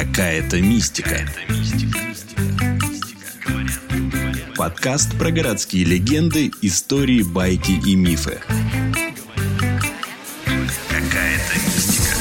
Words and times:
Какая-то 0.00 0.62
мистика. 0.62 1.28
Подкаст 4.56 5.18
про 5.18 5.30
городские 5.30 5.84
легенды, 5.84 6.50
истории, 6.62 7.22
байки 7.22 7.72
и 7.86 7.96
мифы. 7.96 8.38
Какая-то 10.88 11.54
мистика. 11.66 12.16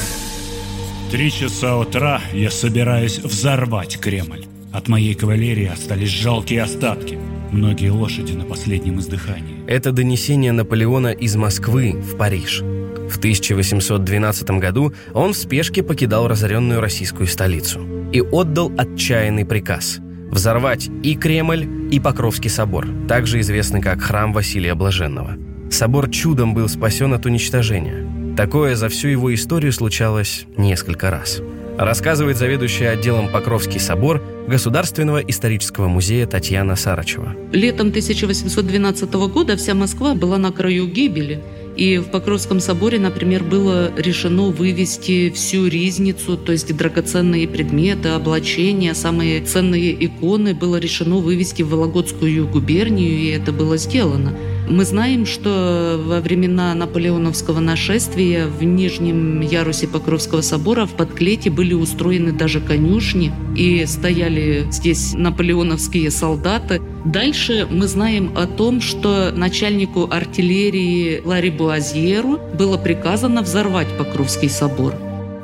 Три 1.10 1.32
часа 1.32 1.78
утра 1.78 2.21
я 2.34 2.52
собираюсь 2.52 3.20
взорвать 3.20 3.98
Кремль. 3.98 4.43
От 4.73 4.89
моей 4.89 5.16
кавалерии 5.16 5.68
остались 5.68 6.09
жалкие 6.09 6.64
остатки. 6.64 7.18
Многие 7.54 7.91
лошади 7.91 8.34
на 8.34 8.43
последнем 8.43 9.00
издыхании. 9.00 9.64
Это 9.68 9.93
донесение 9.93 10.52
Наполеона 10.52 11.14
из 11.14 11.38
Москвы 11.38 11.93
в 11.93 12.18
Париж. 12.18 12.61
В 13.10 13.18
1812 13.18 14.52
году 14.52 14.94
он 15.14 15.33
в 15.33 15.38
спешке 15.38 15.82
покидал 15.82 16.28
разоренную 16.28 16.79
российскую 16.79 17.28
столицу 17.28 17.82
и 18.14 18.21
отдал 18.21 18.71
отчаянный 18.78 19.46
приказ– 19.46 19.97
взорвать 20.32 20.89
и 21.04 21.16
Кремль, 21.16 21.68
и 21.92 22.00
Покровский 22.00 22.52
собор, 22.52 22.88
также 23.07 23.39
известный 23.39 23.82
как 23.82 24.02
Храм 24.02 24.32
Василия 24.32 24.75
Блаженного. 24.75 25.38
Собор 25.71 26.10
чудом 26.10 26.54
был 26.54 26.69
спасен 26.69 27.14
от 27.14 27.25
уничтожения. 27.25 28.07
Такое 28.38 28.75
за 28.75 28.89
всю 28.89 29.07
его 29.07 29.33
историю 29.33 29.74
случалось 29.74 30.46
несколько 30.55 31.10
раз. 31.10 31.41
Рассказывает 31.78 32.38
заведующая 32.38 32.91
отделом 32.91 33.30
Покровский 33.30 33.80
собор 33.80 34.22
Государственного 34.47 35.19
исторического 35.19 35.88
музея 35.88 36.28
Татьяна 36.28 36.75
Сарачева. 36.75 37.36
Летом 37.53 37.88
1812 37.88 39.14
года 39.14 39.58
вся 39.58 39.73
Москва 39.73 40.14
была 40.14 40.38
на 40.38 40.52
краю 40.52 40.88
гибели– 40.88 41.41
и 41.80 41.97
в 41.97 42.11
Покровском 42.11 42.59
соборе, 42.59 43.00
например, 43.00 43.42
было 43.42 43.89
решено 43.95 44.50
вывести 44.50 45.30
всю 45.30 45.66
ризницу, 45.67 46.36
то 46.36 46.52
есть 46.52 46.75
драгоценные 46.75 47.47
предметы, 47.47 48.09
облачения, 48.09 48.94
самые 48.94 49.39
ценные 49.39 49.95
иконы 50.05 50.53
было 50.53 50.75
решено 50.75 51.19
вывести 51.19 51.61
в 51.63 51.69
Вологодскую 51.69 52.50
губернию, 52.50 53.09
и 53.09 53.27
это 53.27 53.53
было 53.53 53.77
сделано. 53.77 54.35
Мы 54.69 54.83
знаем, 54.83 55.25
что 55.25 56.00
во 56.05 56.19
времена 56.19 56.75
наполеоновского 56.75 57.61
нашествия 57.61 58.45
в 58.47 58.61
нижнем 58.61 59.39
ярусе 59.39 59.88
Покровского 59.88 60.41
собора 60.41 60.85
в 60.85 60.91
подклете 60.91 61.50
были 61.50 61.73
устроены 61.73 62.33
даже 62.33 62.59
конюшни, 62.59 63.31
и 63.55 63.85
стояли 63.88 64.67
здесь 64.69 65.13
наполеоновские 65.16 66.11
солдаты. 66.11 66.81
Дальше 67.05 67.66
мы 67.69 67.88
знаем 67.88 68.33
о 68.36 68.45
том, 68.45 68.81
что 68.81 69.31
начальнику 69.31 70.09
артиллерии 70.11 71.22
Ларри 71.23 71.50
Буазьеру 71.50 72.39
было 72.53 72.78
приказано 72.78 73.41
взорвать 73.41 73.88
Покровский 73.97 74.50
собор. 74.50 74.94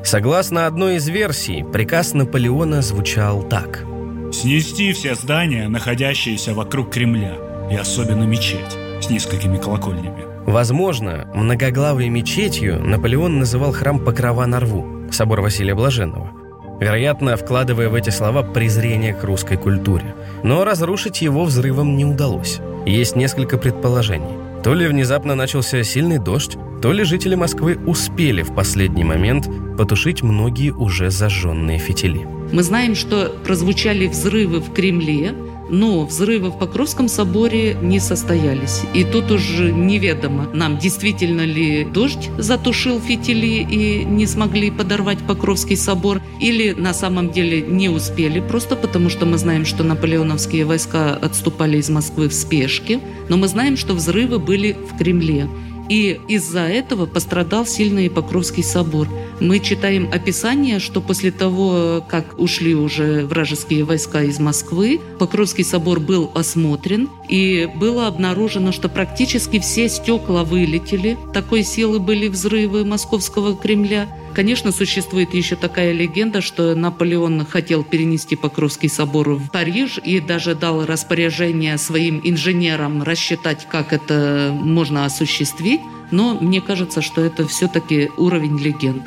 Согласно 0.04 0.68
одной 0.68 0.98
из 0.98 1.08
версий, 1.08 1.64
приказ 1.64 2.14
Наполеона 2.14 2.82
звучал 2.82 3.42
так. 3.44 3.86
Снести 4.32 4.92
все 4.92 5.16
здания, 5.16 5.68
находящиеся 5.68 6.54
вокруг 6.54 6.92
Кремля, 6.92 7.38
и 7.72 7.76
особенно 7.76 8.24
мечеть 8.24 8.78
с 9.02 9.10
несколькими 9.10 9.58
колокольнями. 9.58 10.26
Возможно, 10.46 11.28
многоглавой 11.34 12.10
мечетью 12.10 12.80
Наполеон 12.80 13.40
называл 13.40 13.72
храм 13.72 14.00
Покрова 14.00 14.46
на 14.46 14.60
рву, 14.60 15.10
собор 15.12 15.42
Василия 15.42 15.74
Блаженного. 15.74 16.45
Вероятно, 16.80 17.38
вкладывая 17.38 17.90
в 17.90 17.96
эти 17.96 18.10
слова 18.10 18.44
презрение 18.44 19.14
к 19.14 19.24
русской 19.24 19.58
культуре. 19.58 20.16
Но 20.44 20.64
разрушить 20.66 21.22
его 21.22 21.46
взрывом 21.46 21.96
не 21.96 22.06
удалось. 22.06 22.60
Есть 22.86 23.16
несколько 23.16 23.58
предположений. 23.58 24.38
То 24.64 24.74
ли 24.74 24.88
внезапно 24.88 25.36
начался 25.36 25.84
сильный 25.84 26.18
дождь, 26.18 26.58
то 26.82 26.92
ли 26.92 27.04
жители 27.04 27.36
Москвы 27.36 27.78
успели 27.86 28.42
в 28.42 28.54
последний 28.54 29.04
момент 29.04 29.48
потушить 29.78 30.22
многие 30.22 30.72
уже 30.72 31.10
зажженные 31.10 31.80
фитили. 31.80 32.28
Мы 32.52 32.64
знаем, 32.64 32.96
что 32.96 33.34
прозвучали 33.44 34.08
взрывы 34.08 34.60
в 34.60 34.74
Кремле, 34.74 35.34
но 35.70 36.06
взрывы 36.06 36.50
в 36.50 36.58
Покровском 36.58 37.08
соборе 37.08 37.76
не 37.82 38.00
состоялись. 38.00 38.82
И 38.94 39.04
тут 39.04 39.32
уже 39.32 39.72
неведомо, 39.72 40.50
нам 40.54 40.78
действительно 40.78 41.42
ли 41.42 41.86
дождь 41.86 42.30
затушил 42.38 43.00
фитили 43.00 43.66
и 43.70 44.06
не 44.06 44.26
смогли 44.28 44.72
подорвать 44.72 45.20
Покровский 45.28 45.78
собор, 45.78 46.22
или 46.40 46.72
на 46.72 46.94
самом 46.94 47.32
деле 47.32 47.62
не 47.62 47.90
успели, 47.90 48.40
просто 48.40 48.76
потому 48.76 49.10
что 49.10 49.26
мы 49.26 49.38
знаем, 49.38 49.66
что 49.66 49.84
наполеоновские 49.84 50.66
войска 50.66 51.16
отступали 51.16 51.78
из 51.78 51.90
Москвы 51.90 52.30
в 52.30 52.34
спешке, 52.34 53.00
но 53.30 53.38
мы 53.38 53.48
знаем, 53.48 53.78
что 53.78 53.94
взрывы 53.94 54.40
были 54.40 54.74
в 54.74 54.98
Кремле. 54.98 55.48
И 55.90 56.20
из-за 56.28 56.62
этого 56.62 57.06
пострадал 57.06 57.66
сильно 57.66 58.00
и 58.00 58.10
Покровский 58.10 58.64
собор. 58.64 59.08
Мы 59.40 59.60
читаем 59.60 60.10
описание, 60.12 60.80
что 60.80 61.02
после 61.02 61.32
того, 61.32 62.04
как 62.08 62.40
ушли 62.40 62.74
уже 62.74 63.26
вражеские 63.26 63.84
войска 63.84 64.24
из 64.24 64.40
Москвы, 64.40 65.00
Покровский 65.20 65.64
собор 65.64 66.00
был 66.00 66.32
осмотрен, 66.34 67.10
и 67.30 67.70
было 67.76 68.08
обнаружено, 68.08 68.72
что 68.72 68.90
практически 68.90 69.60
все 69.60 69.90
стекла 69.90 70.44
вылетели. 70.44 71.18
Такой 71.34 71.64
силы 71.64 72.00
были 72.00 72.28
взрывы 72.28 72.86
Московского 72.86 73.56
Кремля. 73.56 74.08
Конечно, 74.36 74.74
существует 74.74 75.34
еще 75.34 75.56
такая 75.56 75.94
легенда, 75.94 76.42
что 76.42 76.76
Наполеон 76.76 77.46
хотел 77.46 77.86
перенести 77.86 78.36
Покровский 78.36 78.90
собор 78.90 79.30
в 79.36 79.50
Париж 79.50 79.98
и 80.04 80.20
даже 80.20 80.56
дал 80.56 80.86
распоряжение 80.86 81.78
своим 81.78 82.20
инженерам 82.22 83.02
рассчитать, 83.02 83.66
как 83.72 83.94
это 83.94 84.52
можно 84.54 85.06
осуществить. 85.06 85.80
Но 86.12 86.38
мне 86.38 86.60
кажется, 86.60 87.02
что 87.02 87.22
это 87.22 87.48
все-таки 87.48 88.12
уровень 88.18 88.60
легенд. 88.60 89.04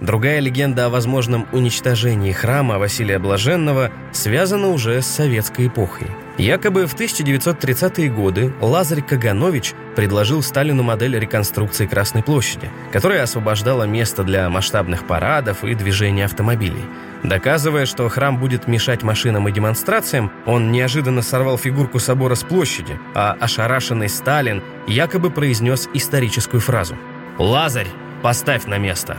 Другая 0.00 0.40
легенда 0.40 0.86
о 0.86 0.88
возможном 0.88 1.46
уничтожении 1.52 2.32
храма 2.32 2.78
Василия 2.78 3.18
Блаженного 3.18 3.92
связана 4.12 4.68
уже 4.68 5.02
с 5.02 5.06
советской 5.06 5.66
эпохой. 5.66 6.06
Якобы 6.40 6.86
в 6.86 6.94
1930-е 6.94 8.08
годы 8.08 8.50
Лазарь 8.62 9.02
Каганович 9.02 9.74
предложил 9.94 10.40
Сталину 10.42 10.82
модель 10.82 11.18
реконструкции 11.18 11.84
Красной 11.84 12.22
площади, 12.22 12.70
которая 12.92 13.24
освобождала 13.24 13.82
место 13.82 14.24
для 14.24 14.48
масштабных 14.48 15.06
парадов 15.06 15.64
и 15.64 15.74
движения 15.74 16.24
автомобилей. 16.24 16.82
Доказывая, 17.22 17.84
что 17.84 18.08
храм 18.08 18.38
будет 18.38 18.66
мешать 18.66 19.02
машинам 19.02 19.48
и 19.48 19.52
демонстрациям, 19.52 20.32
он 20.46 20.72
неожиданно 20.72 21.20
сорвал 21.20 21.58
фигурку 21.58 21.98
собора 21.98 22.34
с 22.34 22.42
площади, 22.42 22.98
а 23.14 23.36
ошарашенный 23.38 24.08
Сталин 24.08 24.62
якобы 24.86 25.30
произнес 25.30 25.90
историческую 25.92 26.62
фразу 26.62 26.96
«Лазарь, 27.36 27.88
поставь 28.22 28.64
на 28.64 28.78
место!» 28.78 29.18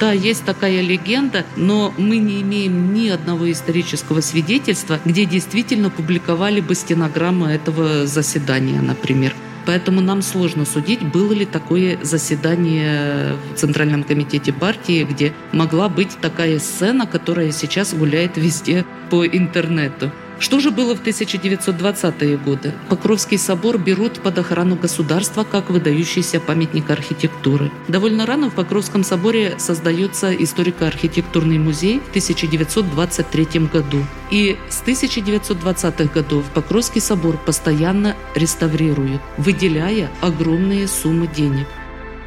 Да, 0.00 0.12
есть 0.12 0.44
такая 0.44 0.80
легенда, 0.80 1.44
но 1.56 1.94
мы 1.96 2.16
не 2.16 2.42
имеем 2.42 2.92
ни 2.92 3.08
одного 3.08 3.50
исторического 3.50 4.20
свидетельства, 4.20 4.98
где 5.04 5.24
действительно 5.24 5.90
публиковали 5.90 6.60
бы 6.60 6.74
стенограммы 6.74 7.50
этого 7.50 8.06
заседания, 8.06 8.80
например. 8.80 9.34
Поэтому 9.64 10.00
нам 10.00 10.22
сложно 10.22 10.64
судить, 10.64 11.02
было 11.02 11.32
ли 11.32 11.46
такое 11.46 11.98
заседание 12.02 13.36
в 13.54 13.58
Центральном 13.58 14.02
комитете 14.02 14.52
партии, 14.52 15.04
где 15.04 15.32
могла 15.52 15.88
быть 15.88 16.18
такая 16.20 16.58
сцена, 16.58 17.06
которая 17.06 17.52
сейчас 17.52 17.94
гуляет 17.94 18.36
везде 18.36 18.84
по 19.08 19.24
интернету. 19.24 20.10
Что 20.38 20.60
же 20.60 20.70
было 20.70 20.94
в 20.96 21.02
1920-е 21.02 22.36
годы? 22.36 22.72
Покровский 22.88 23.38
собор 23.38 23.78
берут 23.78 24.20
под 24.20 24.38
охрану 24.38 24.76
государства 24.76 25.44
как 25.44 25.70
выдающийся 25.70 26.40
памятник 26.40 26.90
архитектуры. 26.90 27.70
Довольно 27.88 28.26
рано 28.26 28.50
в 28.50 28.54
Покровском 28.54 29.04
соборе 29.04 29.54
создается 29.58 30.34
историко-архитектурный 30.34 31.58
музей 31.58 32.00
в 32.00 32.08
1923 32.10 33.60
году. 33.72 34.04
И 34.30 34.56
с 34.68 34.82
1920-х 34.82 36.12
годов 36.12 36.44
Покровский 36.54 37.00
собор 37.00 37.36
постоянно 37.36 38.16
реставрируют, 38.34 39.22
выделяя 39.36 40.10
огромные 40.20 40.88
суммы 40.88 41.28
денег. 41.28 41.66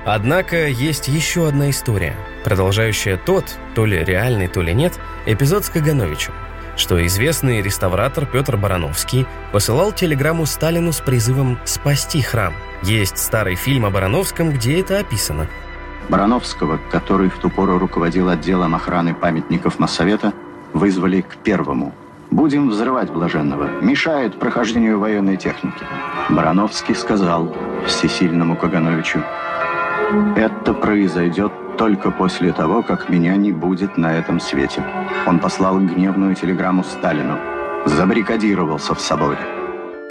Однако 0.05 0.67
есть 0.67 1.07
еще 1.07 1.47
одна 1.47 1.71
история, 1.71 2.15
продолжающая 2.43 3.17
тот, 3.17 3.57
то 3.73 3.85
ли 3.85 4.03
реальный, 4.03 4.47
то 4.47 4.61
ли 4.61 4.73
нет, 4.73 4.93
эпизод 5.25 5.65
с 5.65 5.69
Кагановичем 5.69 6.33
что 6.75 7.05
известный 7.05 7.61
реставратор 7.61 8.25
Петр 8.25 8.57
Барановский 8.57 9.25
посылал 9.51 9.91
телеграмму 9.91 10.45
Сталину 10.45 10.91
с 10.91 10.99
призывом 10.99 11.57
спасти 11.65 12.21
храм. 12.21 12.53
Есть 12.83 13.17
старый 13.17 13.55
фильм 13.55 13.85
о 13.85 13.89
Барановском, 13.89 14.51
где 14.51 14.79
это 14.79 14.99
описано. 14.99 15.47
Барановского, 16.09 16.79
который 16.91 17.29
в 17.29 17.37
ту 17.37 17.49
пору 17.49 17.79
руководил 17.79 18.29
отделом 18.29 18.75
охраны 18.75 19.13
памятников 19.13 19.79
Моссовета, 19.79 20.33
вызвали 20.73 21.21
к 21.21 21.37
первому. 21.37 21.93
«Будем 22.31 22.69
взрывать 22.69 23.11
блаженного. 23.11 23.81
Мешает 23.81 24.37
прохождению 24.39 24.99
военной 24.99 25.37
техники». 25.37 25.85
Барановский 26.29 26.95
сказал 26.95 27.55
всесильному 27.85 28.57
Кагановичу, 28.57 29.23
«Это 30.35 30.73
произойдет 30.73 31.51
только 31.77 32.11
после 32.11 32.51
того, 32.53 32.83
как 32.83 33.09
меня 33.09 33.35
не 33.35 33.51
будет 33.51 33.97
на 33.97 34.17
этом 34.17 34.39
свете. 34.39 34.83
Он 35.27 35.39
послал 35.39 35.79
гневную 35.79 36.35
телеграмму 36.35 36.83
Сталину. 36.83 37.37
Забаррикадировался 37.85 38.95
в 38.95 39.01
соборе. 39.01 39.39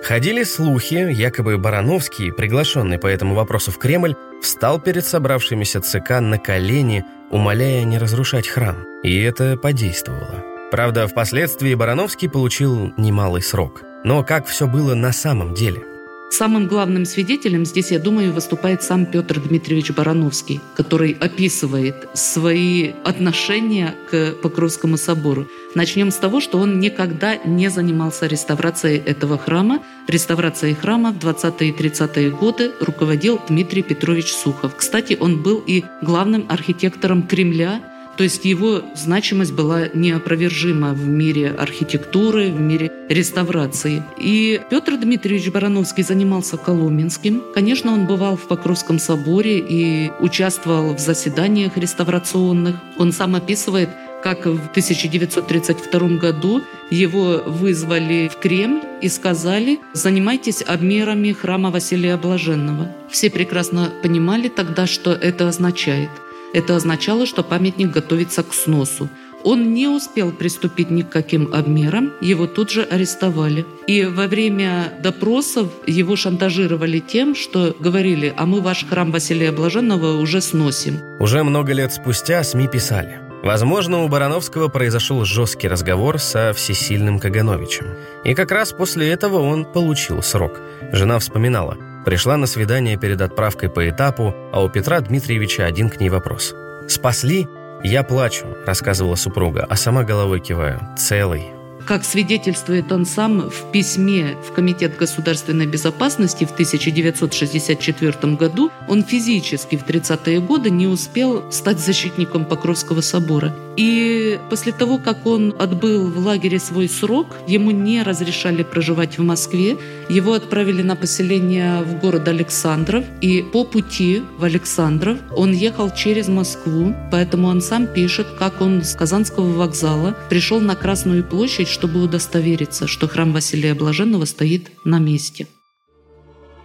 Ходили 0.03 0.43
слухи, 0.43 1.11
якобы 1.11 1.57
Барановский, 1.57 2.31
приглашенный 2.33 2.99
по 2.99 3.07
этому 3.07 3.35
вопросу 3.35 3.71
в 3.71 3.79
Кремль, 3.79 4.15
встал 4.43 4.79
перед 4.79 5.07
собравшимися 5.07 5.81
ЦК 5.81 6.21
на 6.21 6.39
колени, 6.39 7.05
умоляя 7.31 7.85
не 7.85 7.97
разрушать 7.99 8.47
храм. 8.47 8.77
И 9.03 9.19
это 9.23 9.57
подействовало. 9.57 10.45
Правда, 10.71 11.09
впоследствии 11.09 11.75
Барановский 11.75 12.29
получил 12.29 12.93
немалый 12.99 13.43
срок. 13.43 13.83
Но 14.05 14.23
как 14.23 14.47
все 14.47 14.67
было 14.67 14.95
на 14.95 15.13
самом 15.13 15.55
деле– 15.55 15.83
Самым 16.31 16.67
главным 16.67 17.05
свидетелем 17.05 17.65
здесь, 17.65 17.93
я 17.93 18.01
думаю, 18.01 18.33
выступает 18.33 18.83
сам 18.83 19.07
Петр 19.07 19.39
Дмитриевич 19.39 19.93
Барановский, 19.93 20.61
который 20.75 21.13
описывает 21.13 22.09
свои 22.15 22.91
отношения 23.05 23.95
к 24.11 24.33
Покровскому 24.43 24.97
собору. 24.97 25.47
Начнем 25.77 26.11
с 26.11 26.17
того, 26.17 26.41
что 26.41 26.59
он 26.59 26.81
никогда 26.81 27.37
не 27.37 27.69
занимался 27.71 28.27
реставрацией 28.27 28.99
этого 28.99 29.39
храма. 29.39 29.81
Реставрацией 30.09 30.75
храма 30.75 31.13
в 31.13 31.19
20-е 31.19 31.69
и 31.69 31.73
30-е 31.73 32.31
годы 32.31 32.73
руководил 32.81 33.41
Дмитрий 33.49 33.83
Петрович 33.83 34.33
Сухов. 34.33 34.75
Кстати, 34.77 35.17
он 35.21 35.41
был 35.41 35.63
и 35.65 35.85
главным 36.03 36.47
архитектором 36.49 37.29
Кремля 37.29 37.81
то 38.17 38.25
есть 38.25 38.45
его 38.45 38.83
значимость 38.95 39.53
была 39.53 39.89
неопровержима 39.93 40.93
в 40.93 41.07
мире 41.07 41.51
архитектуры, 41.51 42.51
в 42.51 42.61
мире 42.61 42.91
реставрации. 43.09 44.03
И 44.19 44.61
Петр 44.71 44.97
Дмитриевич 44.97 45.51
Барановский 45.51 46.03
занимался 46.03 46.57
Коломенским. 46.57 47.43
Конечно, 47.55 47.93
он 47.93 48.07
бывал 48.07 48.37
в 48.37 48.47
Покровском 48.47 48.99
соборе 48.99 49.59
и 49.59 50.11
участвовал 50.21 50.95
в 50.95 51.01
заседаниях 51.01 51.77
реставрационных. 51.77 52.77
Он 52.99 53.13
сам 53.13 53.35
описывает, 53.35 53.91
как 54.23 54.47
в 54.47 54.71
1932 54.71 56.09
году 56.17 56.63
его 56.91 57.43
вызвали 57.45 58.31
в 58.33 58.39
Кремль 58.39 58.81
и 59.03 59.09
сказали 59.09 59.81
«занимайтесь 59.93 60.63
обмерами 60.67 61.33
храма 61.33 61.71
Василия 61.71 62.17
Блаженного». 62.17 62.91
Все 63.11 63.29
прекрасно 63.29 63.93
понимали 64.03 64.49
тогда, 64.49 64.87
что 64.87 65.13
это 65.13 65.49
означает– 65.49 66.09
это 66.55 66.77
означало, 66.77 67.27
что 67.27 67.43
памятник 67.43 67.91
готовится 67.91 68.43
к 68.43 68.55
сносу. 68.55 69.11
Он 69.43 69.75
не 69.75 69.89
успел 69.89 70.33
приступить 70.33 70.91
ни 70.91 71.03
к 71.03 71.11
каким 71.11 71.53
обмерам, 71.53 72.15
его 72.23 72.47
тут 72.47 72.71
же 72.71 72.83
арестовали. 72.83 73.67
И 73.87 74.05
во 74.05 74.27
время 74.27 74.95
допросов 75.03 75.69
его 75.87 76.17
шантажировали 76.17 76.99
тем, 77.01 77.35
что 77.35 77.77
говорили, 77.79 78.33
а 78.39 78.47
мы 78.47 78.63
ваш 78.63 78.87
храм 78.87 79.13
Василия 79.13 79.53
Блаженного 79.53 80.19
уже 80.19 80.41
сносим. 80.41 80.99
Уже 81.21 81.43
много 81.43 81.75
лет 81.75 81.93
спустя 81.93 82.43
СМИ 82.43 82.69
писали. 82.69 83.21
Возможно, 83.43 84.03
у 84.03 84.09
Барановского 84.09 84.69
произошел 84.69 85.27
жесткий 85.27 85.69
разговор 85.69 86.19
со 86.19 86.55
всесильным 86.55 87.19
Кагановичем. 87.19 87.89
И 88.25 88.33
как 88.33 88.51
раз 88.51 88.73
после 88.73 89.11
этого 89.11 89.41
он 89.41 89.67
получил 89.67 90.23
срок. 90.23 90.59
Жена 90.93 91.19
вспоминала– 91.19 91.77
Пришла 92.05 92.37
на 92.37 92.47
свидание 92.47 92.99
перед 92.99 93.21
отправкой 93.21 93.71
по 93.71 93.89
этапу, 93.89 94.35
а 94.53 94.63
у 94.63 94.69
Петра 94.69 95.01
Дмитриевича 95.01 95.65
один 95.65 95.89
к 95.89 95.99
ней 96.01 96.11
вопрос. 96.11 96.55
«Спасли?» 96.89 97.49
«Я 97.83 98.03
плачу»,— 98.03 98.47
рассказывала 98.67 99.15
супруга, 99.15 99.67
а 99.69 99.77
сама 99.77 100.05
головой 100.05 100.41
киваю. 100.41 100.81
«Целый». 100.99 101.55
Как 101.87 102.03
свидетельствует 102.03 102.91
он 102.93 103.05
сам 103.05 103.51
в 103.51 103.71
письме 103.71 104.37
в 104.49 104.53
Комитет 104.53 104.97
государственной 104.97 105.67
безопасности 105.67 106.47
в 106.47 106.53
1964 106.53 108.37
году, 108.37 108.71
он 108.89 109.05
физически 109.05 109.77
в 109.77 109.85
30-е 109.85 110.41
годы 110.41 110.71
не 110.71 110.87
успел 110.87 111.53
стать 111.53 111.79
защитником 111.79 112.47
Покровского 112.47 113.03
собора. 113.03 113.55
И 113.77 114.39
после 114.51 114.73
того, 114.73 114.99
как 114.99 115.27
он 115.27 115.55
отбыл 115.59 116.09
в 116.09 116.19
лагере 116.19 116.59
свой 116.59 116.89
срок, 116.89 117.27
ему 117.47 117.71
не 117.71 118.03
разрешали 118.03 118.63
проживать 118.63 119.19
в 119.19 119.23
Москве, 119.23 119.77
его 120.09 120.35
отправили 120.35 120.83
на 120.83 120.97
поселение 120.97 121.83
в 121.83 121.99
город 121.99 122.29
Александров, 122.29 123.05
и 123.21 123.43
по 123.43 123.65
пути 123.65 124.23
в 124.39 124.45
Александров 124.45 125.19
он 125.37 125.53
ехал 125.53 125.91
через 125.91 126.29
Москву, 126.29 126.95
поэтому 127.11 127.49
он 127.49 127.61
сам 127.61 127.87
пишет, 127.87 128.27
как 128.39 128.61
он 128.61 128.83
с 128.85 128.95
Казанского 128.95 129.53
вокзала 129.53 130.17
пришел 130.29 130.61
на 130.61 130.77
Красную 130.77 131.25
площадь, 131.25 131.69
чтобы 131.69 132.03
удостовериться, 132.03 132.87
что 132.87 133.09
храм 133.09 133.33
Василия 133.33 133.75
Блаженного 133.75 134.25
стоит 134.25 134.71
на 134.85 134.99
месте. 134.99 135.49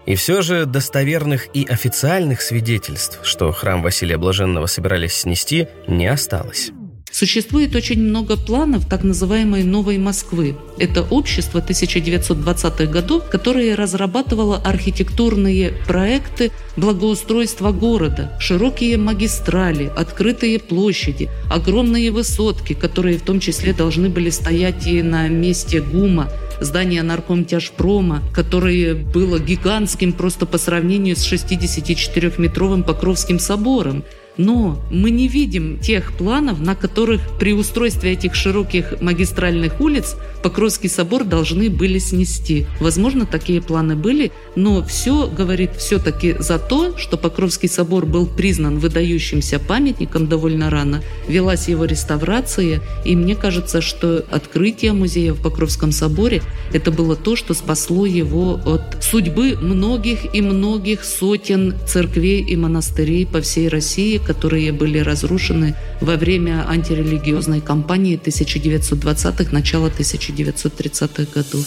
И 0.06 0.16
все 0.16 0.42
же 0.42 0.66
достоверных 0.66 1.48
и 1.54 1.66
официальных 1.66 2.42
свидетельств, 2.42 3.20
что 3.24 3.52
храм 3.52 3.84
Василия 3.84 4.18
Блаженного 4.18 4.66
собирались 4.66 5.14
снести, 5.14 5.68
не 5.88 6.08
осталось. 6.08 6.72
Существует 7.12 7.76
очень 7.76 8.02
много 8.02 8.38
планов 8.38 8.88
так 8.88 9.04
называемой 9.04 9.64
«Новой 9.64 9.98
Москвы». 9.98 10.56
Это 10.78 11.02
общество 11.02 11.60
1920-х 11.60 12.86
годов, 12.86 13.30
которое 13.30 13.76
разрабатывало 13.76 14.58
архитектурные 14.58 15.74
проекты 15.88 16.52
благоустройства 16.78 17.72
города, 17.72 18.38
широкие 18.40 18.98
магистрали, 18.98 19.92
открытые 19.96 20.60
площади, 20.60 21.30
огромные 21.50 22.12
высотки, 22.12 22.74
которые 22.74 23.18
в 23.18 23.24
том 23.24 23.40
числе 23.40 23.74
должны 23.74 24.10
были 24.10 24.30
стоять 24.30 24.88
и 24.88 25.02
на 25.02 25.28
месте 25.28 25.82
ГУМа, 25.82 26.30
здание 26.62 27.04
наркомтяжпрома, 27.04 28.22
которое 28.34 28.94
было 28.94 29.40
гигантским 29.40 30.14
просто 30.14 30.46
по 30.46 30.58
сравнению 30.58 31.16
с 31.16 31.32
64-метровым 31.32 32.84
Покровским 32.84 33.40
собором. 33.40 34.04
Но 34.40 34.82
мы 34.90 35.12
не 35.12 35.28
видим 35.28 35.80
тех 35.80 36.14
планов, 36.14 36.62
на 36.62 36.74
которых 36.74 37.20
при 37.40 37.52
устройстве 37.52 38.14
этих 38.14 38.36
широких 38.36 39.02
магистральных 39.02 39.82
улиц 39.82 40.16
Покровский 40.42 40.88
собор 40.88 41.26
должны 41.26 41.70
были 41.70 42.00
снести. 42.00 42.66
Возможно, 42.80 43.26
такие 43.26 43.62
планы 43.62 43.98
были, 43.98 44.32
но 44.56 44.82
все 44.82 45.28
говорит 45.28 45.72
все-таки 45.76 46.38
за 46.40 46.58
то, 46.58 46.98
что 46.98 47.18
Покровский 47.18 47.68
собор 47.68 48.06
был 48.06 48.26
признан 48.28 48.80
выдающимся 48.80 49.60
памятником 49.60 50.30
довольно 50.30 50.70
рано, 50.70 51.04
велась 51.28 51.68
его 51.68 51.84
реставрация, 51.84 52.82
и 53.04 53.18
мне 53.18 53.36
кажется, 53.36 53.82
что 53.82 54.24
открытие 54.32 54.94
музея 54.94 55.34
в 55.34 55.42
Покровском 55.42 55.92
соборе– 55.92 56.42
это 56.72 56.92
было 56.92 57.18
то, 57.18 57.36
что 57.36 57.54
спасло 57.54 58.06
его 58.06 58.62
от 58.66 59.04
судьбы 59.04 59.58
многих 59.60 60.34
и 60.34 60.42
многих 60.42 61.04
сотен 61.04 61.76
церквей 61.86 62.42
и 62.42 62.56
монастырей 62.56 63.28
по 63.28 63.42
всей 63.42 63.68
России, 63.68 64.22
которые 64.30 64.72
были 64.72 65.00
разрушены 65.00 65.74
во 66.02 66.16
время 66.16 66.64
антирелигиозной 66.70 67.62
кампании 67.62 68.16
1920-х, 68.16 69.52
начала 69.52 69.88
1930-х 69.88 71.26
годов. 71.34 71.66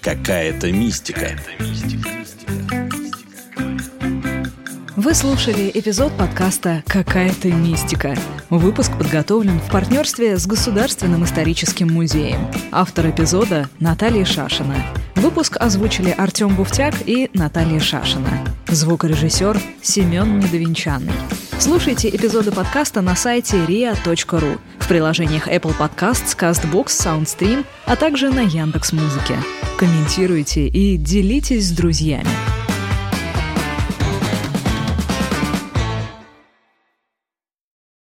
Какая-то 0.00 0.72
мистика. 0.72 1.38
Вы 4.96 5.14
слушали 5.14 5.70
эпизод 5.72 6.16
подкаста 6.18 6.82
«Какая-то 6.88 7.46
мистика». 7.52 8.16
Выпуск 8.50 8.90
подготовлен 8.98 9.60
в 9.60 9.70
партнерстве 9.70 10.36
с 10.36 10.48
Государственным 10.48 11.22
историческим 11.22 11.92
музеем. 11.92 12.40
Автор 12.72 13.10
эпизода– 13.10 13.68
Наталья 13.78 14.24
Шашина. 14.24 14.84
Выпуск 15.26 15.56
озвучили 15.58 16.10
Артем 16.10 16.54
Буфтяк 16.54 16.94
и 17.04 17.28
Наталья 17.34 17.80
Шашина. 17.80 18.30
Звукорежиссер 18.68 19.60
Семен 19.82 20.38
Недовинчанный. 20.38 21.12
Слушайте 21.58 22.08
эпизоды 22.10 22.52
подкаста 22.52 23.00
на 23.00 23.16
сайте 23.16 23.56
ria.ru, 23.56 24.60
в 24.78 24.86
приложениях 24.86 25.48
Apple 25.48 25.74
Podcasts, 25.76 26.38
CastBox, 26.38 26.86
SoundStream, 26.86 27.64
а 27.86 27.96
также 27.96 28.30
на 28.30 28.42
Яндекс.Музыке. 28.42 29.36
Комментируйте 29.76 30.68
и 30.68 30.96
делитесь 30.96 31.70
с 31.70 31.72
друзьями. 31.72 32.30